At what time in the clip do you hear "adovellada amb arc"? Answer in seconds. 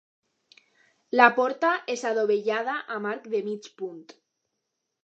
2.13-3.31